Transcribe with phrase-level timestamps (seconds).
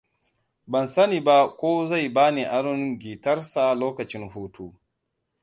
[0.71, 4.67] Ban sani ba ko zai bani aron guitarsa lokacin hutu.